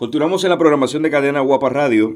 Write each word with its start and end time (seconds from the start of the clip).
Continuamos 0.00 0.44
en 0.44 0.48
la 0.48 0.56
programación 0.56 1.02
de 1.02 1.10
Cadena 1.10 1.40
Guapa 1.40 1.68
Radio. 1.68 2.14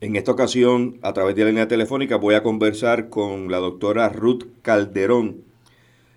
En 0.00 0.16
esta 0.16 0.32
ocasión, 0.32 0.98
a 1.02 1.12
través 1.12 1.36
de 1.36 1.42
la 1.42 1.50
línea 1.50 1.68
telefónica, 1.68 2.16
voy 2.16 2.34
a 2.34 2.42
conversar 2.42 3.10
con 3.10 3.50
la 3.50 3.58
doctora 3.58 4.08
Ruth 4.08 4.44
Calderón, 4.62 5.44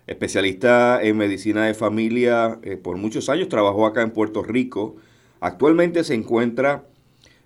especialista 0.06 1.02
en 1.02 1.18
medicina 1.18 1.66
de 1.66 1.74
familia. 1.74 2.60
Eh, 2.62 2.78
por 2.78 2.96
muchos 2.96 3.28
años 3.28 3.50
trabajó 3.50 3.84
acá 3.84 4.00
en 4.00 4.12
Puerto 4.12 4.42
Rico. 4.42 4.96
Actualmente 5.38 6.02
se 6.02 6.14
encuentra 6.14 6.86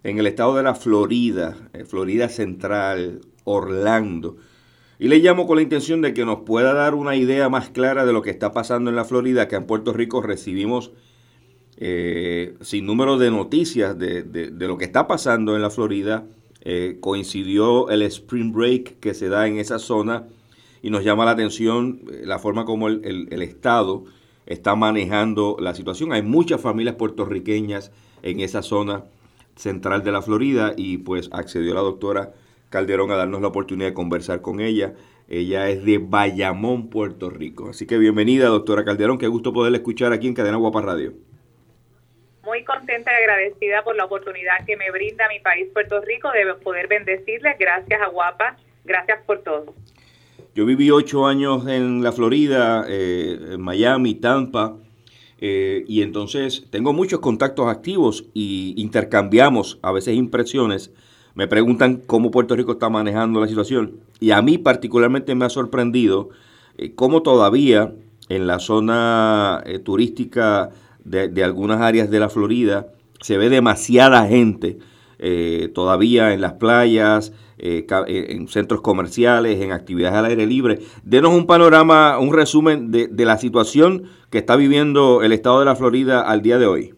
en 0.04 0.18
el 0.18 0.28
estado 0.28 0.54
de 0.54 0.62
la 0.62 0.76
Florida, 0.76 1.56
eh, 1.72 1.84
Florida 1.84 2.28
Central, 2.28 3.22
Orlando. 3.42 4.36
Y 5.00 5.08
le 5.08 5.18
llamo 5.18 5.48
con 5.48 5.56
la 5.56 5.62
intención 5.62 6.02
de 6.02 6.14
que 6.14 6.24
nos 6.24 6.42
pueda 6.42 6.72
dar 6.72 6.94
una 6.94 7.16
idea 7.16 7.48
más 7.48 7.68
clara 7.70 8.06
de 8.06 8.12
lo 8.12 8.22
que 8.22 8.30
está 8.30 8.52
pasando 8.52 8.90
en 8.90 8.94
la 8.94 9.04
Florida, 9.04 9.48
que 9.48 9.56
en 9.56 9.66
Puerto 9.66 9.92
Rico 9.92 10.22
recibimos 10.22 10.92
eh, 11.80 12.56
sin 12.60 12.86
número 12.86 13.18
de 13.18 13.30
noticias 13.30 13.96
de, 13.96 14.50
lo 14.58 14.76
que 14.76 14.84
está 14.84 15.06
pasando 15.06 15.54
en 15.54 15.62
la 15.62 15.70
Florida. 15.70 16.26
Eh, 16.62 16.96
coincidió 17.00 17.88
el 17.88 18.02
spring 18.02 18.52
break 18.52 18.98
que 18.98 19.14
se 19.14 19.28
da 19.28 19.46
en 19.46 19.58
esa 19.58 19.78
zona 19.78 20.26
y 20.82 20.90
nos 20.90 21.04
llama 21.04 21.24
la 21.24 21.30
atención 21.30 22.00
eh, 22.10 22.22
la 22.24 22.40
forma 22.40 22.64
como 22.64 22.88
el, 22.88 23.42
Estado 23.42 24.04
está 24.44 24.74
manejando 24.74 25.56
la 25.60 25.72
situación. 25.72 26.12
Hay 26.12 26.22
muchas 26.22 26.60
familias 26.60 26.96
puertorriqueñas 26.96 27.92
en 28.22 28.40
esa 28.40 28.62
zona 28.62 29.04
central 29.54 30.02
de 30.02 30.10
la 30.10 30.20
Florida 30.20 30.74
y 30.76 30.98
pues 30.98 31.30
accedió 31.32 31.74
la 31.74 31.80
doctora 31.80 32.34
Calderón 32.70 33.12
a 33.12 33.16
darnos 33.16 33.40
la 33.40 33.48
oportunidad 33.48 33.90
de 33.90 33.94
conversar 33.94 34.42
con 34.42 34.60
ella. 34.60 34.94
Ella 35.28 35.70
es 35.70 35.84
de 35.84 35.98
Bayamón, 35.98 36.88
Puerto 36.88 37.30
Rico. 37.30 37.68
Así 37.68 37.86
que 37.86 37.98
bienvenida, 37.98 38.48
doctora 38.48 38.84
Calderón. 38.84 39.18
Qué 39.18 39.28
gusto 39.28 39.52
poderla 39.52 39.78
escuchar 39.78 40.12
aquí 40.12 40.26
en 40.26 40.34
Cadena 40.34 40.56
Guapa 40.56 40.82
Radio 40.82 41.27
contenta 42.68 43.10
y 43.10 43.22
agradecida 43.22 43.82
por 43.82 43.96
la 43.96 44.04
oportunidad 44.04 44.64
que 44.66 44.76
me 44.76 44.90
brinda 44.90 45.26
mi 45.28 45.40
país, 45.40 45.68
Puerto 45.72 46.00
Rico, 46.02 46.30
de 46.30 46.54
poder 46.62 46.86
bendecirles. 46.86 47.58
Gracias 47.58 48.00
a 48.00 48.08
Guapa, 48.08 48.56
gracias 48.84 49.20
por 49.26 49.42
todo. 49.42 49.74
Yo 50.54 50.66
viví 50.66 50.90
ocho 50.90 51.26
años 51.26 51.66
en 51.66 52.02
la 52.02 52.12
Florida, 52.12 52.84
eh, 52.86 53.38
en 53.52 53.60
Miami, 53.60 54.16
Tampa, 54.16 54.76
eh, 55.40 55.84
y 55.88 56.02
entonces 56.02 56.66
tengo 56.70 56.92
muchos 56.92 57.20
contactos 57.20 57.68
activos 57.68 58.26
y 58.34 58.74
intercambiamos 58.76 59.78
a 59.82 59.92
veces 59.92 60.14
impresiones. 60.14 60.92
Me 61.34 61.46
preguntan 61.46 61.96
cómo 61.96 62.30
Puerto 62.30 62.54
Rico 62.54 62.72
está 62.72 62.90
manejando 62.90 63.40
la 63.40 63.46
situación 63.46 64.00
y 64.20 64.32
a 64.32 64.42
mí 64.42 64.58
particularmente 64.58 65.34
me 65.34 65.46
ha 65.46 65.50
sorprendido 65.50 66.30
eh, 66.76 66.92
cómo 66.94 67.22
todavía 67.22 67.92
en 68.28 68.46
la 68.46 68.58
zona 68.58 69.64
turística 69.84 70.70
de, 71.10 71.44
algunas 71.44 71.80
áreas 71.80 72.10
de 72.10 72.20
la 72.20 72.28
Florida, 72.28 72.86
se 73.20 73.38
ve 73.38 73.48
demasiada 73.48 74.26
gente 74.26 74.78
eh, 75.18 75.70
todavía 75.74 76.32
en 76.32 76.40
las 76.40 76.54
playas, 76.54 77.32
eh, 77.58 77.86
eh, 78.06 78.26
en 78.30 78.46
centros 78.48 78.80
comerciales, 78.80 79.60
en 79.60 79.72
actividades 79.72 80.16
al 80.16 80.26
aire 80.26 80.46
libre. 80.46 80.78
Denos 81.02 81.32
un 81.32 81.46
panorama, 81.46 82.18
un 82.18 82.32
resumen 82.32 82.92
de, 82.92 83.08
de, 83.08 83.24
la 83.24 83.36
situación 83.38 84.10
que 84.30 84.38
está 84.38 84.54
viviendo 84.54 85.22
el 85.22 85.32
estado 85.32 85.58
de 85.58 85.64
la 85.64 85.74
Florida 85.74 86.20
al 86.20 86.42
día 86.42 86.58
de 86.58 86.66
hoy. 86.66 86.94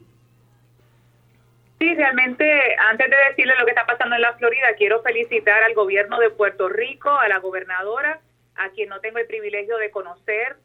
Sí, 1.78 1.94
realmente, 1.94 2.44
antes 2.91 3.08
de 3.08 3.16
decirle 3.31 3.55
lo 3.58 3.64
que 3.64 3.70
está 3.70 3.86
pasando 3.86 4.14
en 4.14 4.20
la 4.20 4.34
Florida, 4.34 4.66
quiero 4.77 5.00
felicitar 5.00 5.62
al 5.62 5.72
gobierno 5.72 6.19
de 6.19 6.28
Puerto 6.28 6.69
Rico, 6.69 7.08
a 7.08 7.27
la 7.27 7.38
gobernadora, 7.38 8.20
a 8.56 8.69
quien 8.70 8.91
no 8.91 9.00
tengo 9.00 9.16
el 9.16 9.27
privilegio 9.27 9.78
de 9.78 9.91
conocer, 9.91 10.56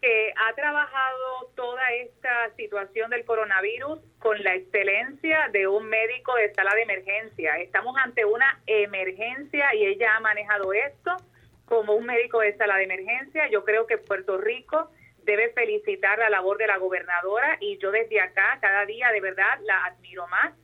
que 0.00 0.32
ha 0.34 0.54
trabajado 0.54 1.50
toda 1.54 1.82
esta 1.92 2.54
situación 2.56 3.10
del 3.10 3.24
coronavirus 3.24 4.00
con 4.18 4.42
la 4.42 4.54
excelencia 4.54 5.48
de 5.52 5.66
un 5.66 5.88
médico 5.88 6.34
de 6.36 6.52
sala 6.54 6.74
de 6.74 6.82
emergencia. 6.82 7.58
Estamos 7.58 7.94
ante 8.02 8.24
una 8.24 8.60
emergencia 8.66 9.74
y 9.74 9.84
ella 9.84 10.16
ha 10.16 10.20
manejado 10.20 10.72
esto 10.72 11.16
como 11.66 11.94
un 11.94 12.06
médico 12.06 12.40
de 12.40 12.56
sala 12.56 12.76
de 12.76 12.84
emergencia. 12.84 13.50
Yo 13.50 13.64
creo 13.64 13.86
que 13.86 13.98
Puerto 13.98 14.38
Rico 14.38 14.90
debe 15.24 15.52
felicitar 15.52 16.18
la 16.18 16.30
labor 16.30 16.56
de 16.56 16.66
la 16.66 16.78
gobernadora 16.78 17.58
y 17.60 17.76
yo 17.78 17.90
desde 17.90 18.20
acá 18.20 18.58
cada 18.60 18.86
día 18.86 19.12
de 19.12 19.20
verdad 19.20 19.60
la 19.64 19.84
admiro 19.84 20.26
más 20.28 20.54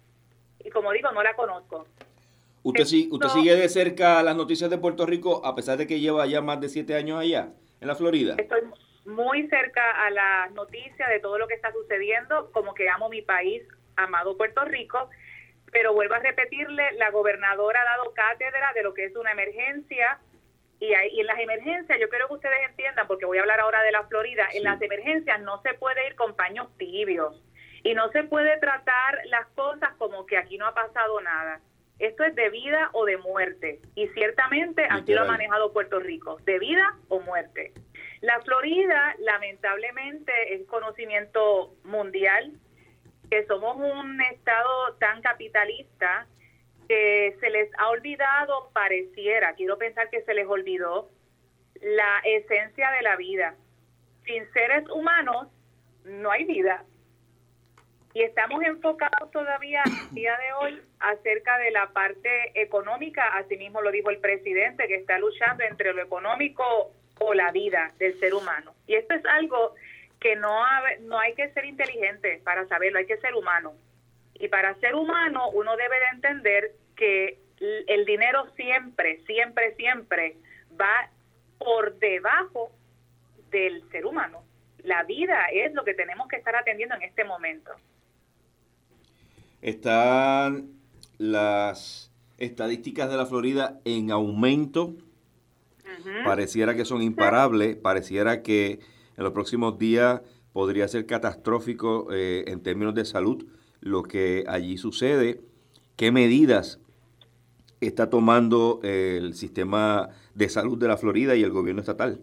y 0.64 0.70
como 0.70 0.92
digo, 0.92 1.12
no 1.12 1.22
la 1.22 1.34
conozco. 1.34 1.86
¿Usted, 2.62 2.84
sí, 2.84 3.08
usted 3.12 3.28
sigue 3.28 3.54
de 3.54 3.68
cerca 3.68 4.22
las 4.22 4.34
noticias 4.34 4.68
de 4.70 4.78
Puerto 4.78 5.06
Rico 5.06 5.44
a 5.44 5.54
pesar 5.54 5.76
de 5.76 5.86
que 5.86 6.00
lleva 6.00 6.26
ya 6.26 6.41
más 6.41 6.60
de 6.60 6.68
siete 6.68 6.97
años 6.97 7.20
allá, 7.20 7.50
en 7.80 7.86
la 7.86 7.94
Florida? 7.94 8.34
Estoy 8.36 8.62
muy 9.06 9.48
cerca 9.48 10.04
a 10.04 10.10
las 10.10 10.52
noticias 10.52 11.08
de 11.08 11.20
todo 11.20 11.38
lo 11.38 11.46
que 11.48 11.54
está 11.54 11.72
sucediendo, 11.72 12.50
como 12.52 12.74
que 12.74 12.88
amo 12.88 13.08
mi 13.08 13.22
país, 13.22 13.62
amado 13.96 14.36
Puerto 14.36 14.64
Rico, 14.64 15.10
pero 15.72 15.92
vuelvo 15.92 16.14
a 16.14 16.18
repetirle, 16.20 16.92
la 16.92 17.10
gobernadora 17.10 17.80
ha 17.80 17.96
dado 17.96 18.12
cátedra 18.14 18.72
de 18.74 18.82
lo 18.82 18.94
que 18.94 19.04
es 19.04 19.16
una 19.16 19.32
emergencia 19.32 20.18
y, 20.78 20.86
y, 20.86 21.20
en 21.20 21.26
las 21.26 21.38
emergencias, 21.38 21.98
yo 21.98 22.08
quiero 22.08 22.28
que 22.28 22.34
ustedes 22.34 22.68
entiendan, 22.68 23.06
porque 23.06 23.24
voy 23.24 23.38
a 23.38 23.40
hablar 23.40 23.60
ahora 23.60 23.82
de 23.82 23.92
la 23.92 24.04
Florida, 24.04 24.46
en 24.52 24.62
las 24.64 24.80
emergencias 24.82 25.40
no 25.40 25.62
se 25.62 25.74
puede 25.74 26.06
ir 26.06 26.16
con 26.16 26.36
paños 26.36 26.68
tibios 26.76 27.42
y 27.82 27.94
no 27.94 28.10
se 28.10 28.24
puede 28.24 28.58
tratar 28.58 29.20
las 29.26 29.46
cosas 29.54 29.94
como 29.96 30.26
que 30.26 30.36
aquí 30.36 30.58
no 30.58 30.66
ha 30.66 30.74
pasado 30.74 31.20
nada. 31.20 31.60
Esto 31.98 32.24
es 32.24 32.34
de 32.34 32.50
vida 32.50 32.90
o 32.92 33.06
de 33.06 33.16
muerte 33.16 33.80
y 33.94 34.08
ciertamente 34.08 34.84
así 34.84 35.14
lo 35.14 35.22
ha 35.22 35.26
manejado 35.26 35.72
Puerto 35.72 35.98
Rico, 35.98 36.36
de 36.44 36.58
vida 36.58 36.94
o 37.08 37.20
muerte. 37.20 37.72
La 38.26 38.41
Florida, 38.41 39.14
lamentablemente, 39.20 40.32
es 40.53 40.66
conocimiento 40.66 41.76
mundial 41.84 42.54
que 43.31 43.47
somos 43.47 43.76
un 43.76 44.20
estado 44.20 44.94
tan 44.98 45.22
capitalista 45.22 46.26
que 46.88 47.36
se 47.38 47.50
les 47.50 47.70
ha 47.78 47.88
olvidado, 47.88 48.70
pareciera, 48.72 49.54
quiero 49.54 49.78
pensar 49.78 50.10
que 50.10 50.22
se 50.22 50.34
les 50.34 50.48
olvidó, 50.48 51.09
la 51.81 52.19
esencia 52.25 52.91
de 52.91 53.03
la 53.03 53.15
vida. 53.15 53.54
Sin 54.25 54.44
seres 54.53 54.91
humanos 54.91 55.47
no 56.03 56.32
hay 56.32 56.47
vida. 56.47 56.82
Y 58.12 58.22
estamos 58.22 58.60
enfocados 58.65 59.31
todavía 59.31 59.84
el 59.84 60.15
día 60.16 60.36
de 60.36 60.53
hoy 60.54 60.82
acerca 60.98 61.59
de 61.59 61.70
la 61.70 61.92
parte 61.92 62.60
económica, 62.60 63.36
así 63.36 63.56
mismo 63.56 63.82
lo 63.82 63.92
dijo 63.92 64.10
el 64.10 64.19
presidente, 64.19 64.88
que 64.88 64.97
está 64.97 65.16
luchando 65.16 65.62
entre 65.62 65.92
lo 65.92 66.03
económico 66.03 66.91
o 67.19 67.34
la 67.34 67.50
vida 67.50 67.93
del 67.99 68.19
ser 68.21 68.34
humano. 68.34 68.75
Y 68.87 68.94
esto 68.94 69.15
es 69.15 69.25
algo 69.27 69.75
que 70.21 70.37
no, 70.37 70.62
no 71.03 71.19
hay 71.19 71.34
que 71.34 71.50
ser 71.53 71.65
inteligente 71.65 72.41
para 72.44 72.66
saberlo, 72.69 72.99
hay 72.99 73.06
que 73.06 73.19
ser 73.19 73.34
humano. 73.34 73.75
Y 74.34 74.49
para 74.49 74.75
ser 74.77 74.94
humano 74.94 75.50
uno 75.50 75.77
debe 75.77 75.97
de 75.99 76.06
entender 76.12 76.72
que 76.94 77.38
el 77.87 78.04
dinero 78.04 78.47
siempre, 78.54 79.22
siempre, 79.27 79.75
siempre 79.77 80.37
va 80.78 81.10
por 81.59 81.99
debajo 81.99 82.71
del 83.50 83.88
ser 83.91 84.06
humano. 84.06 84.43
La 84.83 85.04
vida 85.04 85.47
es 85.53 85.75
lo 85.75 85.84
que 85.84 85.94
tenemos 85.94 86.28
que 86.28 86.37
estar 86.37 86.54
atendiendo 86.54 86.94
en 86.94 87.03
este 87.03 87.25
momento. 87.25 87.72
Están 89.62 90.71
las 91.19 92.12
estadísticas 92.38 93.10
de 93.10 93.16
la 93.16 93.27
Florida 93.27 93.81
en 93.84 94.10
aumento 94.10 94.94
Pareciera 96.24 96.74
que 96.74 96.84
son 96.84 97.02
imparables, 97.02 97.76
pareciera 97.76 98.42
que 98.42 98.80
en 99.16 99.24
los 99.24 99.32
próximos 99.32 99.78
días 99.78 100.20
podría 100.52 100.88
ser 100.88 101.06
catastrófico 101.06 102.08
eh, 102.12 102.44
en 102.48 102.62
términos 102.62 102.94
de 102.94 103.04
salud 103.04 103.44
lo 103.80 104.02
que 104.02 104.44
allí 104.48 104.78
sucede. 104.78 105.40
¿Qué 105.96 106.10
medidas 106.10 106.80
está 107.80 108.10
tomando 108.10 108.80
el 108.82 109.34
sistema 109.34 110.08
de 110.34 110.48
salud 110.48 110.78
de 110.78 110.88
la 110.88 110.96
Florida 110.96 111.34
y 111.36 111.42
el 111.42 111.50
gobierno 111.50 111.80
estatal? 111.80 112.20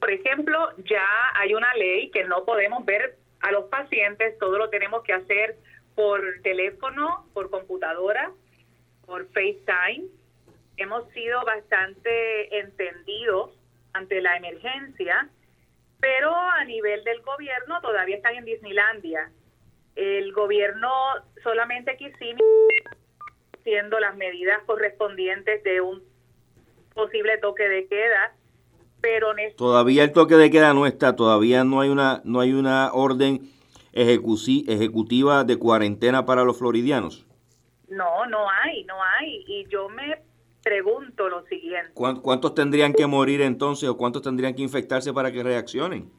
Por 0.00 0.10
ejemplo, 0.10 0.58
ya 0.84 1.06
hay 1.36 1.54
una 1.54 1.72
ley 1.74 2.10
que 2.10 2.24
no 2.24 2.44
podemos 2.44 2.84
ver 2.84 3.16
a 3.40 3.52
los 3.52 3.64
pacientes, 3.66 4.38
todo 4.38 4.58
lo 4.58 4.68
tenemos 4.70 5.02
que 5.02 5.12
hacer 5.12 5.58
por 5.94 6.20
teléfono, 6.42 7.26
por 7.32 7.50
computadora, 7.50 8.32
por 9.06 9.26
FaceTime 9.28 10.08
hemos 10.76 11.08
sido 11.12 11.44
bastante 11.44 12.58
entendidos 12.58 13.50
ante 13.92 14.20
la 14.20 14.36
emergencia, 14.36 15.28
pero 16.00 16.34
a 16.34 16.64
nivel 16.64 17.02
del 17.04 17.22
gobierno 17.22 17.80
todavía 17.80 18.16
están 18.16 18.34
en 18.34 18.44
Disneylandia. 18.44 19.30
El 19.94 20.32
gobierno 20.32 20.90
solamente 21.42 21.96
quisimos 21.96 22.42
siendo 23.62 23.98
las 24.00 24.16
medidas 24.16 24.60
correspondientes 24.66 25.62
de 25.62 25.80
un 25.80 26.02
posible 26.94 27.38
toque 27.38 27.68
de 27.68 27.86
queda, 27.86 28.34
pero 29.00 29.34
todavía 29.56 30.04
el 30.04 30.12
toque 30.12 30.34
de 30.34 30.50
queda 30.50 30.74
no 30.74 30.86
está, 30.86 31.16
todavía 31.16 31.64
no 31.64 31.80
hay 31.80 31.90
una 31.90 32.20
no 32.24 32.40
hay 32.40 32.52
una 32.52 32.92
orden 32.92 33.40
ejecutiva 33.92 35.44
de 35.44 35.56
cuarentena 35.58 36.26
para 36.26 36.44
los 36.44 36.58
floridianos. 36.58 37.26
No, 37.88 38.26
no 38.26 38.50
hay, 38.50 38.84
no 38.84 38.96
hay 39.02 39.44
y 39.46 39.66
yo 39.68 39.88
me 39.88 40.23
pregunto 40.64 41.28
lo 41.28 41.44
siguiente. 41.46 41.92
¿Cuántos 41.94 42.54
tendrían 42.54 42.92
que 42.92 43.06
morir 43.06 43.42
entonces 43.42 43.88
o 43.88 43.96
cuántos 43.96 44.22
tendrían 44.22 44.54
que 44.54 44.62
infectarse 44.62 45.12
para 45.12 45.30
que 45.30 45.42
reaccionen? 45.42 46.10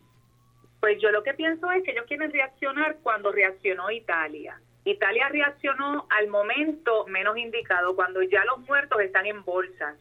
Pues 0.80 1.02
yo 1.02 1.10
lo 1.12 1.24
que 1.24 1.34
pienso 1.34 1.70
es 1.72 1.84
que 1.84 1.92
ellos 1.92 2.06
quieren 2.08 2.32
reaccionar 2.32 2.98
cuando 3.02 3.32
reaccionó 3.32 3.90
Italia. 3.90 4.62
Italia 4.86 5.30
reaccionó 5.30 6.06
al 6.12 6.28
momento 6.28 7.08
menos 7.08 7.36
indicado, 7.38 7.96
cuando 7.96 8.22
ya 8.22 8.46
los 8.46 8.60
muertos 8.68 9.02
están 9.02 9.26
en 9.26 9.44
bolsas. 9.44 9.98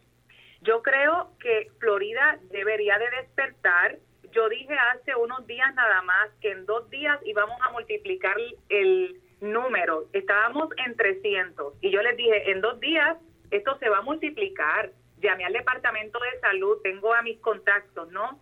Yo 0.61 0.83
creo 0.83 1.31
que 1.39 1.71
Florida 1.79 2.37
debería 2.51 2.99
de 2.99 3.09
despertar. 3.21 3.97
Yo 4.31 4.47
dije 4.47 4.75
hace 4.93 5.15
unos 5.15 5.47
días 5.47 5.73
nada 5.73 6.03
más 6.03 6.29
que 6.39 6.51
en 6.51 6.67
dos 6.67 6.87
días 6.91 7.19
íbamos 7.25 7.59
a 7.61 7.71
multiplicar 7.71 8.35
el 8.69 9.19
número. 9.41 10.05
Estábamos 10.13 10.69
en 10.85 10.95
300 10.95 11.73
y 11.81 11.89
yo 11.89 12.01
les 12.03 12.15
dije, 12.15 12.51
en 12.51 12.61
dos 12.61 12.79
días 12.79 13.17
esto 13.51 13.77
se 13.79 13.89
va 13.89 13.99
a 13.99 14.01
multiplicar. 14.01 14.91
Llamé 15.21 15.45
al 15.45 15.53
departamento 15.53 16.19
de 16.19 16.39
salud, 16.39 16.77
tengo 16.83 17.13
a 17.13 17.21
mis 17.21 17.39
contactos, 17.39 18.11
¿no? 18.11 18.39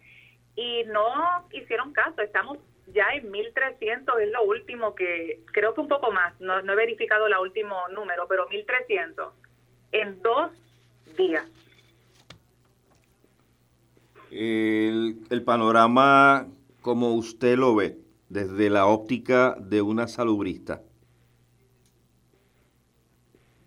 Y 0.56 0.84
no 0.86 1.48
hicieron 1.52 1.94
caso, 1.94 2.22
estamos 2.22 2.58
ya 2.88 3.06
en 3.14 3.32
1.300 3.32 4.22
es 4.22 4.32
lo 4.32 4.44
último 4.44 4.94
que, 4.96 5.42
creo 5.52 5.74
que 5.74 5.82
un 5.82 5.88
poco 5.88 6.12
más, 6.12 6.40
no, 6.40 6.60
he 6.60 6.76
verificado 6.76 7.28
el 7.28 7.34
último 7.38 7.76
número, 7.94 8.28
pero 8.28 8.48
1.300 8.50 9.32
en 9.92 10.22
dos 10.22 10.52
días. 11.18 11.48
El, 14.32 15.18
el 15.30 15.44
panorama, 15.44 16.48
como 16.82 17.14
usted 17.14 17.56
lo 17.58 17.76
ve, 17.76 17.98
desde 18.30 18.70
la 18.70 18.88
óptica 18.88 19.56
de 19.60 19.82
una 19.82 20.08
salubrista. 20.08 20.82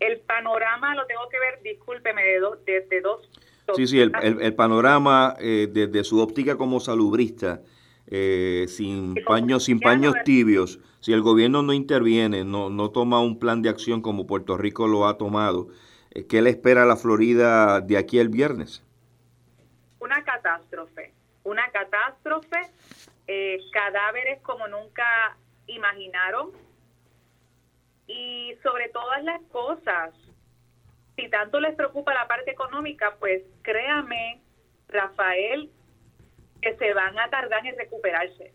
El 0.07 0.21
panorama 0.21 0.95
lo 0.95 1.07
tengo 1.07 1.29
que 1.29 1.39
ver, 1.39 1.63
discúlpeme, 1.63 2.23
de, 2.23 2.39
dos 2.39 2.65
de, 2.65 3.01
dos... 3.03 3.29
Sí, 3.75 3.87
sí, 3.87 4.01
el, 4.01 4.13
el, 4.23 4.55
panorama 4.55 5.35
eh, 5.41 5.69
desde 5.71 6.05
su 6.05 6.21
óptica 6.21 6.57
como 6.57 6.79
salubrista 6.79 7.61
eh, 8.09 8.67
sin 8.69 9.17
paños, 9.27 9.65
sin 9.65 9.81
paños 9.81 10.15
tibios, 10.25 10.79
si 11.01 11.13
el 11.13 11.23
gobierno 11.23 11.63
no 11.63 11.73
interviene, 11.73 12.45
no, 12.45 12.71
no 12.71 12.91
toma 12.91 13.21
un 13.21 13.41
plan 13.41 13.63
de 13.63 13.69
acción 13.69 14.01
como 14.01 14.29
Puerto 14.29 14.57
Rico 14.57 14.87
lo 14.87 15.09
ha 15.09 15.19
tomado, 15.19 15.69
eh, 16.13 16.25
¿qué 16.27 16.41
le 16.41 16.51
espera 16.51 16.85
a 16.85 16.87
la 16.87 16.97
Florida 16.97 17.81
de 17.81 17.99
aquí 17.99 18.21
el 18.21 18.29
viernes? 18.29 18.85
Una 19.99 20.23
catástrofe, 20.23 21.13
una 21.43 21.69
catástrofe, 21.73 22.61
eh, 23.27 23.59
cadáveres 23.73 24.41
como 24.43 24.69
nunca 24.69 25.37
imaginaron 25.67 26.51
sobre 28.63 28.89
todas 28.89 29.23
las 29.25 29.41
cosas, 29.53 30.15
si 31.17 31.29
tanto 31.31 31.61
les 31.61 31.75
preocupa 31.75 32.13
la 32.15 32.29
parte 32.29 32.51
económica, 32.51 33.17
pues 33.19 33.43
créame, 33.63 34.43
Rafael, 34.89 35.71
que 36.61 36.77
se 36.77 36.93
van 36.95 37.19
a 37.19 37.31
tardar 37.31 37.67
en 37.67 37.77
recuperarse. 37.77 38.53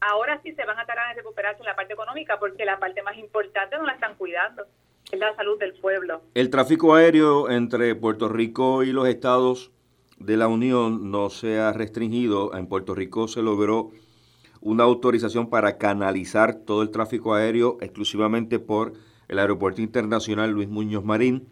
Ahora 0.00 0.40
sí 0.42 0.52
se 0.52 0.64
van 0.64 0.78
a 0.78 0.86
tardar 0.86 1.10
en 1.10 1.16
recuperarse 1.16 1.60
en 1.60 1.66
la 1.66 1.76
parte 1.76 1.94
económica 1.94 2.38
porque 2.38 2.64
la 2.64 2.78
parte 2.78 3.02
más 3.02 3.16
importante 3.18 3.76
no 3.76 3.84
la 3.84 3.92
están 3.92 4.14
cuidando, 4.16 4.64
es 5.10 5.18
la 5.18 5.34
salud 5.36 5.58
del 5.58 5.74
pueblo. 5.74 6.22
El 6.34 6.50
tráfico 6.50 6.94
aéreo 6.94 7.50
entre 7.50 7.94
Puerto 7.94 8.28
Rico 8.28 8.82
y 8.82 8.92
los 8.92 9.08
estados 9.08 9.72
de 10.18 10.36
la 10.36 10.48
Unión 10.48 11.10
no 11.10 11.30
se 11.30 11.58
ha 11.58 11.72
restringido. 11.72 12.54
En 12.54 12.68
Puerto 12.68 12.94
Rico 12.94 13.28
se 13.28 13.42
logró 13.42 13.90
una 14.66 14.82
autorización 14.82 15.48
para 15.48 15.78
canalizar 15.78 16.56
todo 16.56 16.82
el 16.82 16.90
tráfico 16.90 17.34
aéreo 17.34 17.78
exclusivamente 17.80 18.58
por 18.58 18.94
el 19.28 19.38
Aeropuerto 19.38 19.80
Internacional 19.80 20.50
Luis 20.50 20.68
Muñoz 20.68 21.04
Marín. 21.04 21.46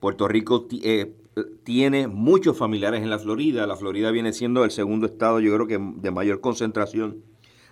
Puerto 0.00 0.26
Rico 0.28 0.66
eh, 0.82 1.14
tiene 1.62 2.08
muchos 2.08 2.56
familiares 2.56 3.02
en 3.02 3.10
la 3.10 3.18
Florida. 3.18 3.66
La 3.66 3.76
Florida 3.76 4.10
viene 4.12 4.32
siendo 4.32 4.64
el 4.64 4.70
segundo 4.70 5.04
estado, 5.04 5.40
yo 5.40 5.54
creo 5.54 5.66
que 5.66 5.78
de 5.78 6.10
mayor 6.10 6.40
concentración 6.40 7.22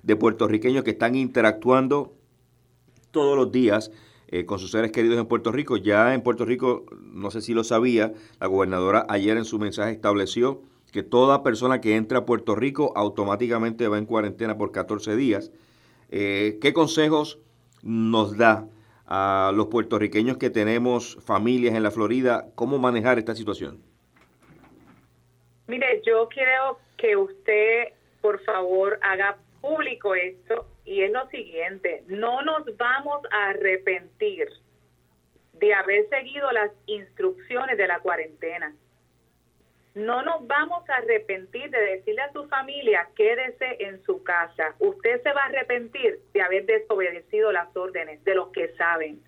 de 0.02 0.14
puertorriqueños 0.14 0.84
que 0.84 0.90
están 0.90 1.14
interactuando 1.14 2.14
todos 3.12 3.34
los 3.34 3.50
días 3.50 3.90
eh, 4.28 4.44
con 4.44 4.58
sus 4.58 4.72
seres 4.72 4.92
queridos 4.92 5.18
en 5.18 5.24
Puerto 5.24 5.52
Rico. 5.52 5.78
Ya 5.78 6.12
en 6.12 6.22
Puerto 6.22 6.44
Rico, 6.44 6.84
no 7.00 7.30
sé 7.30 7.40
si 7.40 7.54
lo 7.54 7.64
sabía, 7.64 8.12
la 8.40 8.46
gobernadora 8.46 9.06
ayer 9.08 9.38
en 9.38 9.46
su 9.46 9.58
mensaje 9.58 9.92
estableció 9.92 10.60
que 10.92 11.02
toda 11.02 11.42
persona 11.42 11.80
que 11.80 11.96
entra 11.96 12.18
a 12.18 12.26
Puerto 12.26 12.54
Rico 12.54 12.92
automáticamente 12.96 13.88
va 13.88 13.98
en 13.98 14.06
cuarentena 14.06 14.56
por 14.56 14.72
14 14.72 15.16
días. 15.16 15.52
Eh, 16.10 16.58
¿Qué 16.60 16.72
consejos 16.72 17.38
nos 17.82 18.36
da 18.36 18.66
a 19.06 19.52
los 19.54 19.66
puertorriqueños 19.66 20.36
que 20.36 20.50
tenemos 20.50 21.18
familias 21.24 21.74
en 21.74 21.82
la 21.82 21.90
Florida, 21.90 22.48
cómo 22.54 22.78
manejar 22.78 23.18
esta 23.18 23.34
situación? 23.34 23.80
Mire, 25.68 26.02
yo 26.04 26.28
quiero 26.28 26.78
que 26.96 27.16
usted, 27.16 27.92
por 28.20 28.40
favor, 28.44 28.98
haga 29.02 29.38
público 29.60 30.14
esto 30.14 30.66
y 30.84 31.02
es 31.02 31.12
lo 31.12 31.28
siguiente, 31.28 32.04
no 32.06 32.42
nos 32.42 32.64
vamos 32.76 33.20
a 33.32 33.50
arrepentir 33.50 34.48
de 35.54 35.74
haber 35.74 36.08
seguido 36.08 36.50
las 36.52 36.70
instrucciones 36.86 37.76
de 37.76 37.86
la 37.86 37.98
cuarentena. 38.00 38.74
No 39.96 40.20
nos 40.20 40.46
vamos 40.46 40.86
a 40.90 40.96
arrepentir 40.96 41.70
de 41.70 41.80
decirle 41.80 42.20
a 42.20 42.30
su 42.30 42.46
familia, 42.48 43.08
quédese 43.16 43.82
en 43.82 44.04
su 44.04 44.22
casa. 44.22 44.74
Usted 44.78 45.22
se 45.22 45.32
va 45.32 45.44
a 45.44 45.46
arrepentir 45.46 46.20
de 46.34 46.42
haber 46.42 46.66
desobedecido 46.66 47.50
las 47.50 47.74
órdenes 47.74 48.22
de 48.24 48.34
los 48.34 48.48
que 48.48 48.68
saben, 48.76 49.22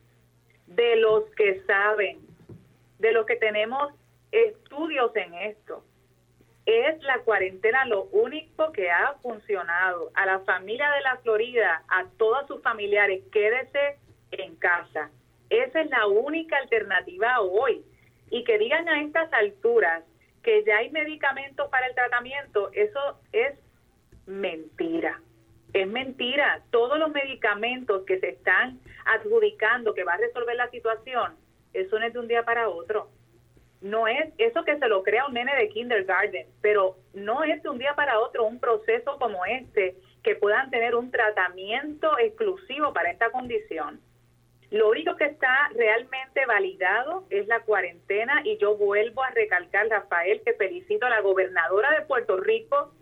de 0.67 0.97
los 0.97 1.25
que 1.37 1.63
saben, 1.63 2.19
de 2.99 3.13
los 3.13 3.25
que 3.25 3.37
tenemos 3.37 3.95
estudios 4.31 5.11
en 5.17 5.33
esto. 5.33 5.83
Es 6.67 7.03
la 7.03 7.21
cuarentena 7.21 7.87
lo 7.87 8.03
único 8.13 8.71
que 8.73 8.91
ha 8.91 9.15
funcionado. 9.23 10.11
A 10.13 10.27
la 10.27 10.41
familia 10.41 10.91
de 10.91 11.01
la 11.01 11.17
Florida, 11.23 11.83
a 11.89 12.05
todos 12.19 12.47
sus 12.47 12.63
familiares, 12.63 13.23
quédese 13.33 13.97
en 14.33 14.55
casa. 14.57 15.09
Esa 15.49 15.81
es 15.81 15.89
la 15.89 16.07
única 16.09 16.59
alternativa 16.59 17.41
hoy. 17.41 17.83
Y 18.31 18.45
que 18.45 18.59
digan 18.59 18.87
a 18.87 19.01
estas 19.01 19.33
alturas 19.33 20.05
que 20.49 20.65
ya 20.65 20.79
hay 20.79 20.89
medicamentos 20.89 21.69
para 21.69 21.87
el 21.89 21.95
tratamiento, 21.95 22.71
eso 22.73 23.21
es 23.33 23.53
mentira. 24.25 25.21
Es 25.75 25.87
mentira. 25.87 26.63
Todos 26.71 26.99
los 26.99 27.11
medicamentos 27.11 28.05
que 28.07 28.19
se 28.19 28.31
están 28.31 28.81
adjudicando 29.05 29.93
que 29.93 30.05
va 30.05 30.15
a 30.15 30.17
resolver 30.17 30.57
la 30.57 30.71
situación, 30.71 31.37
eso 31.75 31.99
no 31.99 32.07
es 32.07 32.15
de 32.15 32.21
un 32.21 32.29
día 32.29 32.47
para 32.47 32.71
otro. 32.71 33.11
No 33.83 34.09
es 34.09 34.33
eso 34.39 34.65
que 34.65 34.79
se 34.79 34.89
lo 34.89 35.03
crea 35.03 35.27
un 35.27 35.35
nene 35.35 35.55
de 35.55 35.69
kindergarten, 35.69 36.47
pero 36.63 36.97
no 37.13 37.45
es 37.45 37.63
de 37.63 37.69
un 37.69 37.77
día 37.77 37.95
para 37.95 38.19
otro 38.19 38.47
un 38.47 38.59
proceso 38.59 39.19
como 39.19 39.45
este 39.45 39.99
que 40.23 40.35
puedan 40.35 40.71
tener 40.71 40.95
un 40.95 41.11
tratamiento 41.11 42.19
exclusivo 42.19 42.95
para 42.95 43.11
esta 43.11 43.31
condición. 43.33 44.01
Lo 44.71 44.91
único 44.91 45.17
que 45.17 45.25
está 45.25 45.71
realmente 45.75 46.45
validado 46.47 47.25
es 47.31 47.47
la 47.47 47.61
cuarentena 47.61 48.43
y 48.45 48.59
yo 48.59 48.77
vuelvo 48.77 49.23
a 49.23 49.31
recalcar, 49.31 49.89
Rafael, 49.89 50.43
que 50.45 50.53
felicito 50.53 51.07
a 51.07 51.11
la 51.11 51.23
gobernadora 51.23 51.91
de 51.99 52.05
Puerto 52.05 52.37
Rico 52.37 52.93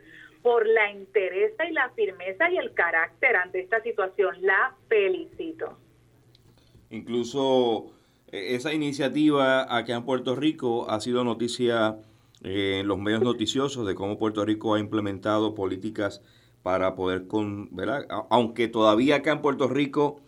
por 0.42 0.64
la 0.64 0.92
interés 0.92 1.54
y 1.68 1.72
la 1.72 1.90
firmeza 1.90 2.48
y 2.50 2.56
el 2.56 2.72
carácter 2.72 3.34
ante 3.34 3.60
esta 3.60 3.82
situación. 3.82 4.36
La 4.42 4.76
felicito. 4.88 5.76
Incluso 6.90 7.90
eh, 8.30 8.54
esa 8.54 8.72
iniciativa 8.72 9.76
aquí 9.76 9.90
en 9.90 10.04
Puerto 10.04 10.36
Rico 10.36 10.88
ha 10.88 11.00
sido 11.00 11.24
noticia 11.24 11.96
eh, 12.44 12.78
en 12.80 12.86
los 12.86 12.98
medios 12.98 13.22
noticiosos 13.22 13.84
de 13.88 13.96
cómo 13.96 14.18
Puerto 14.18 14.44
Rico 14.44 14.74
ha 14.74 14.78
implementado 14.78 15.56
políticas 15.56 16.22
para 16.62 16.94
poder 16.94 17.26
con. 17.26 17.70
Aunque 18.30 18.68
todavía 18.68 19.16
acá 19.16 19.32
en 19.32 19.42
Puerto 19.42 19.66
Rico 19.66 20.20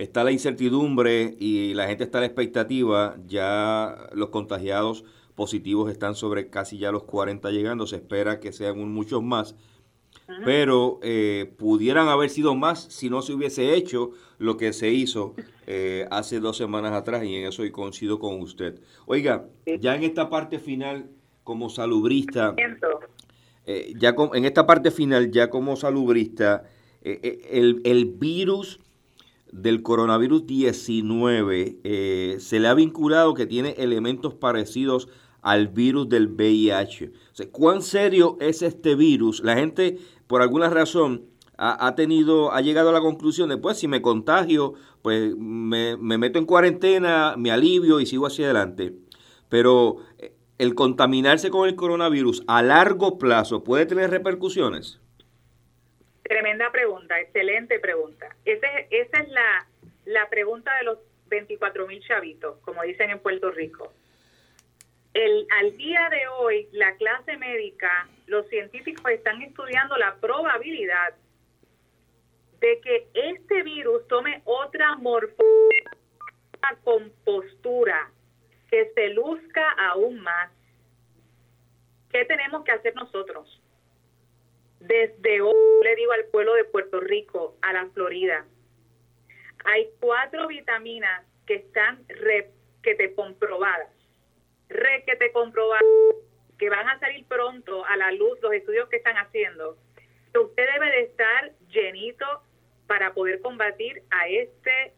está 0.00 0.24
la 0.24 0.32
incertidumbre 0.32 1.34
y 1.38 1.74
la 1.74 1.86
gente 1.86 2.04
está 2.04 2.18
a 2.18 2.20
la 2.22 2.26
expectativa, 2.26 3.16
ya 3.26 4.08
los 4.14 4.30
contagiados 4.30 5.04
positivos 5.34 5.90
están 5.90 6.14
sobre 6.14 6.48
casi 6.48 6.78
ya 6.78 6.90
los 6.90 7.02
40 7.04 7.50
llegando, 7.50 7.86
se 7.86 7.96
espera 7.96 8.40
que 8.40 8.52
sean 8.52 8.78
muchos 8.92 9.22
más, 9.22 9.54
pero 10.44 11.00
eh, 11.02 11.52
pudieran 11.58 12.08
haber 12.08 12.30
sido 12.30 12.54
más 12.54 12.84
si 12.84 13.10
no 13.10 13.20
se 13.20 13.34
hubiese 13.34 13.74
hecho 13.74 14.12
lo 14.38 14.56
que 14.56 14.72
se 14.72 14.90
hizo 14.90 15.34
eh, 15.66 16.06
hace 16.10 16.40
dos 16.40 16.56
semanas 16.56 16.92
atrás 16.92 17.22
y 17.24 17.36
en 17.36 17.46
eso 17.46 17.62
coincido 17.70 18.18
con 18.18 18.40
usted. 18.40 18.80
Oiga, 19.06 19.48
ya 19.80 19.94
en 19.94 20.04
esta 20.04 20.30
parte 20.30 20.58
final 20.58 21.10
como 21.44 21.68
salubrista, 21.68 22.54
eh, 23.66 23.92
ya 23.98 24.14
en 24.32 24.44
esta 24.46 24.66
parte 24.66 24.90
final 24.90 25.30
ya 25.30 25.50
como 25.50 25.76
salubrista, 25.76 26.64
el, 27.02 27.80
el 27.84 28.04
virus 28.06 28.80
del 29.52 29.82
coronavirus 29.82 30.46
19 30.46 31.78
eh, 31.82 32.36
se 32.38 32.60
le 32.60 32.68
ha 32.68 32.74
vinculado 32.74 33.34
que 33.34 33.46
tiene 33.46 33.70
elementos 33.78 34.34
parecidos 34.34 35.08
al 35.42 35.68
virus 35.68 36.08
del 36.08 36.28
VIH. 36.28 37.12
¿Cuán 37.50 37.82
serio 37.82 38.36
es 38.40 38.62
este 38.62 38.94
virus? 38.94 39.42
La 39.42 39.56
gente, 39.56 39.98
por 40.26 40.42
alguna 40.42 40.68
razón, 40.68 41.24
ha, 41.62 41.94
tenido, 41.94 42.52
ha 42.52 42.62
llegado 42.62 42.88
a 42.88 42.92
la 42.92 43.00
conclusión 43.00 43.50
de, 43.50 43.58
pues, 43.58 43.76
si 43.76 43.86
me 43.86 44.00
contagio, 44.00 44.72
pues 45.02 45.36
me, 45.36 45.96
meto 45.98 46.38
en 46.38 46.46
cuarentena, 46.46 47.34
me 47.36 47.50
alivio 47.50 48.00
y 48.00 48.06
sigo 48.06 48.26
hacia 48.26 48.46
adelante. 48.46 48.96
Pero 49.50 49.96
eh, 50.18 50.34
el 50.56 50.74
contaminarse 50.74 51.50
con 51.50 51.68
el 51.68 51.74
coronavirus 51.74 52.44
a 52.46 52.62
largo 52.62 53.18
plazo 53.18 53.62
puede 53.62 53.84
tener 53.84 54.10
repercusiones? 54.10 55.00
Tremenda 56.30 56.70
pregunta, 56.70 57.18
excelente 57.18 57.80
pregunta. 57.80 58.36
esa 58.44 58.68
es 58.88 59.28
la, 59.30 59.66
la 60.04 60.28
pregunta 60.28 60.72
de 60.76 60.84
los 60.84 60.98
24 61.26 61.88
mil 61.88 62.00
chavitos, 62.06 62.56
como 62.60 62.84
dicen 62.84 63.10
en 63.10 63.18
Puerto 63.18 63.50
Rico. 63.50 63.92
El, 65.12 65.44
al 65.58 65.76
día 65.76 66.08
de 66.08 66.28
hoy, 66.28 66.68
la 66.70 66.94
clase 66.94 67.36
médica, 67.36 68.08
los 68.28 68.46
científicos 68.46 69.10
están 69.10 69.42
estudiando 69.42 69.96
la 69.96 70.14
probabilidad 70.20 71.16
de 72.60 72.80
que 72.80 73.08
este 73.12 73.64
virus 73.64 74.06
tome 74.06 74.40
otra 74.44 74.94
morfología, 74.98 75.40
compostura, 76.84 78.08
que 78.68 78.92
se 78.94 79.08
luzca 79.08 79.68
aún 79.72 80.20
más. 80.20 80.52
¿Qué 82.12 82.24
tenemos 82.24 82.62
que 82.62 82.70
hacer 82.70 82.94
nosotros? 82.94 83.59
Desde 84.80 85.42
hoy 85.42 85.54
le 85.82 85.94
digo 85.94 86.12
al 86.12 86.24
pueblo 86.26 86.54
de 86.54 86.64
Puerto 86.64 87.00
Rico, 87.00 87.56
a 87.62 87.72
la 87.72 87.86
Florida, 87.90 88.46
hay 89.64 89.90
cuatro 90.00 90.46
vitaminas 90.46 91.26
que 91.46 91.56
están 91.56 92.02
re, 92.08 92.50
que 92.82 92.94
te 92.94 93.14
comprobadas, 93.14 93.90
re 94.68 95.04
que 95.06 95.16
te 95.16 95.32
comprobadas, 95.32 95.84
que 96.58 96.70
van 96.70 96.88
a 96.88 96.98
salir 96.98 97.26
pronto 97.26 97.84
a 97.86 97.96
la 97.96 98.10
luz 98.12 98.38
los 98.42 98.52
estudios 98.52 98.88
que 98.88 98.96
están 98.96 99.16
haciendo. 99.16 99.76
Usted 100.34 100.66
debe 100.74 100.86
de 100.90 101.00
estar 101.02 101.52
llenito 101.68 102.26
para 102.86 103.12
poder 103.12 103.40
combatir 103.40 104.02
a 104.10 104.28
este 104.28 104.94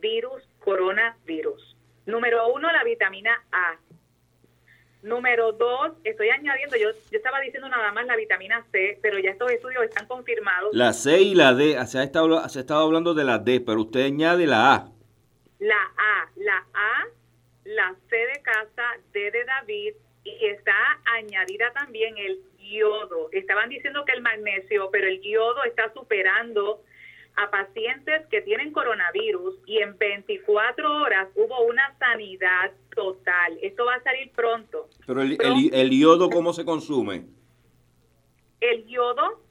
virus, 0.00 0.48
coronavirus. 0.60 1.76
Número 2.06 2.52
uno, 2.52 2.70
la 2.72 2.84
vitamina 2.84 3.44
A. 3.52 3.76
Número 5.06 5.52
dos, 5.52 5.92
estoy 6.02 6.30
añadiendo, 6.30 6.76
yo, 6.76 6.90
yo 6.90 7.16
estaba 7.16 7.38
diciendo 7.38 7.68
nada 7.68 7.92
más 7.92 8.06
la 8.06 8.16
vitamina 8.16 8.66
C, 8.72 8.98
pero 9.00 9.20
ya 9.20 9.30
estos 9.30 9.52
estudios 9.52 9.84
están 9.84 10.08
confirmados. 10.08 10.74
La 10.74 10.92
C 10.92 11.20
y 11.20 11.36
la 11.36 11.54
D, 11.54 11.76
se 11.86 12.00
ha 12.00 12.02
estado, 12.02 12.48
se 12.48 12.58
ha 12.58 12.62
estado 12.62 12.82
hablando 12.82 13.14
de 13.14 13.22
la 13.22 13.38
D, 13.38 13.60
pero 13.60 13.82
usted 13.82 14.04
añade 14.04 14.48
la 14.48 14.74
A. 14.74 14.90
La 15.60 15.80
A, 15.96 16.28
la 16.34 16.66
A, 16.74 17.06
la 17.62 17.94
C 18.10 18.16
de 18.16 18.42
casa, 18.42 18.82
D 19.12 19.30
de 19.30 19.44
David, 19.44 19.94
y 20.24 20.46
está 20.46 20.74
añadida 21.04 21.72
también 21.72 22.18
el 22.18 22.40
yodo. 22.58 23.28
Estaban 23.30 23.68
diciendo 23.68 24.04
que 24.04 24.12
el 24.12 24.22
magnesio, 24.22 24.90
pero 24.90 25.06
el 25.06 25.20
yodo 25.22 25.62
está 25.62 25.92
superando 25.94 26.82
a 27.36 27.50
pacientes 27.50 28.26
que 28.30 28.40
tienen 28.40 28.72
coronavirus 28.72 29.60
y 29.66 29.78
en 29.78 29.96
24 29.98 31.02
horas 31.02 31.28
hubo 31.34 31.66
una 31.66 31.96
sanidad 31.98 32.72
total. 32.94 33.58
Esto 33.60 33.84
va 33.84 33.96
a 33.96 34.02
salir 34.02 34.32
pronto. 34.32 34.88
Pero 35.06 35.20
el, 35.20 35.38
el, 35.72 35.90
yodo, 35.90 36.30
¿cómo 36.30 36.54
se 36.54 36.64
consume? 36.64 37.26
El 38.60 38.86
yodo 38.86 39.42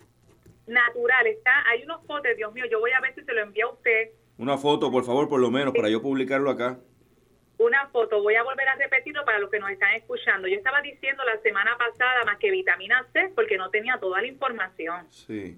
natural 0.66 1.28
está, 1.28 1.64
hay 1.70 1.84
unos 1.84 2.04
potes, 2.06 2.36
Dios 2.36 2.52
mío, 2.54 2.66
yo 2.70 2.80
voy 2.80 2.92
a 2.92 3.00
ver 3.02 3.14
si 3.14 3.22
se 3.22 3.34
lo 3.34 3.42
envía 3.42 3.66
a 3.66 3.70
usted. 3.70 4.10
Una 4.40 4.58
foto, 4.58 4.92
por 4.92 5.06
favor, 5.06 5.30
por 5.30 5.40
lo 5.40 5.52
menos, 5.52 5.74
para 5.74 5.90
yo 5.90 6.02
publicarlo 6.02 6.50
acá. 6.50 6.80
Una 7.58 7.88
foto, 7.88 8.22
voy 8.22 8.36
a 8.36 8.44
volver 8.44 8.68
a 8.68 8.76
repetirlo 8.76 9.24
para 9.24 9.40
los 9.40 9.50
que 9.50 9.60
nos 9.60 9.70
están 9.70 9.94
escuchando. 9.94 10.48
Yo 10.48 10.58
estaba 10.58 10.82
diciendo 10.82 11.24
la 11.24 11.40
semana 11.42 11.78
pasada 11.78 12.26
más 12.26 12.38
que 12.40 12.52
vitamina 12.52 13.06
C 13.14 13.32
porque 13.34 13.58
no 13.58 13.70
tenía 13.70 13.98
toda 14.00 14.22
la 14.22 14.28
información. 14.28 15.10
Sí. 15.10 15.58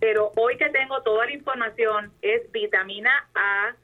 Pero 0.00 0.32
hoy 0.36 0.56
que 0.56 0.68
tengo 0.70 1.02
toda 1.02 1.26
la 1.26 1.32
información 1.32 2.12
es 2.22 2.50
vitamina 2.52 3.10
A 3.34 3.74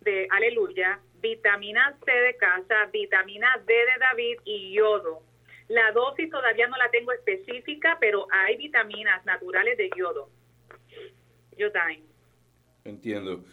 de 0.00 0.26
aleluya, 0.30 1.00
vitamina 1.20 1.96
C 2.04 2.12
de 2.12 2.36
casa, 2.36 2.86
vitamina 2.92 3.48
D 3.66 3.72
de 3.72 3.98
David 4.00 4.38
y 4.44 4.72
yodo. 4.74 5.22
La 5.68 5.92
dosis 5.92 6.30
todavía 6.30 6.68
no 6.68 6.76
la 6.76 6.90
tengo 6.90 7.12
específica, 7.12 7.96
pero 8.00 8.26
hay 8.30 8.56
vitaminas 8.56 9.24
naturales 9.24 9.76
de 9.76 9.90
yodo. 9.96 10.28
Yo 11.56 11.72
también. 11.72 12.02
Entiendo. 12.84 13.44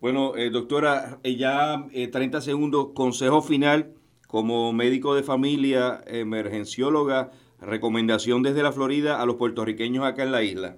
Bueno, 0.00 0.36
eh, 0.36 0.50
doctora, 0.50 1.18
eh, 1.24 1.36
ya 1.36 1.86
30 1.90 2.38
eh, 2.38 2.40
segundos, 2.40 2.88
consejo 2.94 3.42
final 3.42 3.94
como 4.28 4.72
médico 4.72 5.14
de 5.14 5.22
familia, 5.22 6.02
emergencióloga, 6.06 7.30
recomendación 7.60 8.42
desde 8.42 8.62
la 8.62 8.72
Florida 8.72 9.20
a 9.20 9.26
los 9.26 9.36
puertorriqueños 9.36 10.04
acá 10.04 10.22
en 10.22 10.32
la 10.32 10.42
isla. 10.42 10.76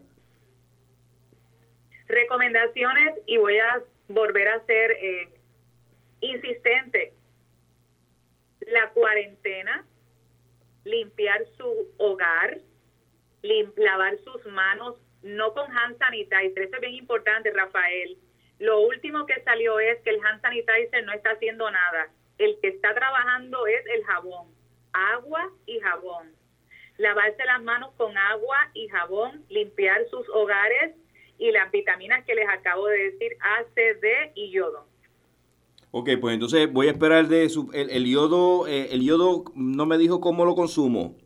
Recomendaciones 2.49 3.15
y 3.27 3.37
voy 3.37 3.59
a 3.59 3.83
volver 4.09 4.49
a 4.49 4.65
ser 4.65 4.93
eh, 4.93 5.29
insistente. 6.21 7.13
La 8.61 8.89
cuarentena, 8.91 9.85
limpiar 10.85 11.45
su 11.59 11.93
hogar, 11.99 12.59
lavar 13.77 14.17
sus 14.25 14.47
manos, 14.47 14.97
no 15.23 15.53
con 15.53 15.71
hand 15.71 15.99
sanitizer. 15.99 16.59
Eso 16.59 16.77
es 16.77 16.81
bien 16.81 16.95
importante, 16.95 17.53
Rafael. 17.53 18.17
Lo 18.61 18.81
último 18.81 19.27
que 19.27 19.43
salió 19.43 19.79
es 19.79 20.01
que 20.01 20.11
el 20.11 20.25
hand 20.25 20.41
sanitizer 20.41 21.05
no 21.05 21.13
está 21.13 21.33
haciendo 21.33 21.71
nada. 21.71 22.09
El 22.39 22.59
que 22.63 22.69
está 22.69 22.95
trabajando 22.95 23.67
es 23.67 23.85
el 23.95 24.05
jabón, 24.05 24.49
agua 24.95 25.51
y 25.67 25.81
jabón. 25.81 26.33
Lavarse 26.97 27.45
las 27.45 27.63
manos 27.63 27.93
con 27.97 28.17
agua 28.17 28.71
y 28.73 28.89
jabón, 28.89 29.45
limpiar 29.51 30.09
sus 30.09 30.27
hogares, 30.31 30.95
y 31.39 31.51
las 31.53 31.71
vitaminas 31.71 32.25
que 32.25 32.35
les 32.35 32.49
acabo 32.49 32.87
de 32.89 33.11
decir, 33.11 33.37
A, 33.41 33.65
C, 33.75 33.95
D 33.95 34.33
y 34.35 34.51
yodo. 34.51 34.87
Ok, 35.91 36.11
pues 36.21 36.35
entonces 36.35 36.71
voy 36.71 36.89
a 36.89 36.91
esperar 36.91 37.29
de 37.29 37.49
su, 37.49 37.71
el, 37.73 38.05
yodo, 38.05 38.67
eh, 38.67 38.89
el 38.91 39.03
yodo 39.03 39.45
no 39.55 39.87
me 39.87 39.97
dijo 39.97 40.21
cómo 40.21 40.45
lo 40.45 40.55
consumo. 40.55 41.17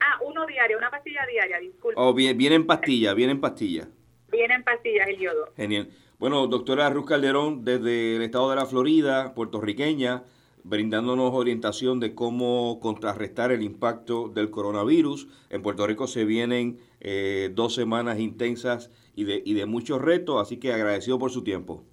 Ah, 0.00 0.18
uno 0.26 0.44
diario, 0.46 0.76
una 0.76 0.90
pastilla 0.90 1.24
diaria, 1.30 1.60
disculpe. 1.60 1.94
Oh, 2.00 2.12
bien, 2.12 2.36
viene 2.36 2.56
en 2.56 2.66
pastilla, 2.66 3.14
viene 3.14 3.32
en 3.32 3.40
pastilla. 3.40 3.88
Viene 4.34 4.54
en 4.54 4.64
pastillas 4.64 5.06
el 5.08 5.18
yodo. 5.18 5.52
Genial. 5.56 5.88
Bueno, 6.18 6.46
doctora 6.48 6.90
Ruth 6.90 7.06
Calderón, 7.06 7.64
desde 7.64 8.16
el 8.16 8.22
estado 8.22 8.50
de 8.50 8.56
la 8.56 8.66
Florida, 8.66 9.34
puertorriqueña, 9.34 10.24
brindándonos 10.64 11.32
orientación 11.32 12.00
de 12.00 12.14
cómo 12.14 12.80
contrarrestar 12.80 13.52
el 13.52 13.62
impacto 13.62 14.28
del 14.28 14.50
coronavirus. 14.50 15.28
En 15.50 15.62
Puerto 15.62 15.86
Rico 15.86 16.06
se 16.06 16.24
vienen 16.24 16.80
eh, 17.00 17.50
dos 17.52 17.74
semanas 17.74 18.18
intensas 18.18 18.90
y 19.14 19.24
de, 19.24 19.42
y 19.44 19.54
de 19.54 19.66
muchos 19.66 20.00
retos, 20.00 20.40
así 20.40 20.58
que 20.58 20.72
agradecido 20.72 21.18
por 21.18 21.30
su 21.30 21.44
tiempo. 21.44 21.84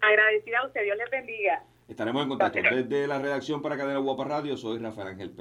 Agradecida 0.00 0.58
a 0.58 0.66
usted, 0.66 0.82
Dios 0.82 0.96
les 0.96 1.10
bendiga. 1.10 1.64
Estaremos 1.86 2.22
en 2.22 2.28
contacto. 2.30 2.58
Desde 2.58 3.06
la 3.06 3.18
redacción 3.18 3.60
para 3.60 3.76
Cadena 3.76 3.98
Guapa 3.98 4.24
Radio, 4.24 4.56
soy 4.56 4.78
Rafael 4.78 5.08
Ángel 5.08 5.30
Pérez. 5.30 5.40